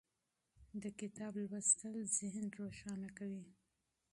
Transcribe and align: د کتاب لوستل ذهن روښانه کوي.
د 0.81 0.83
کتاب 0.99 1.33
لوستل 1.49 1.95
ذهن 2.17 2.45
روښانه 2.59 3.09
کوي. 3.17 3.45